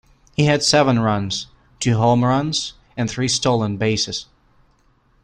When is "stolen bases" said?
3.27-4.25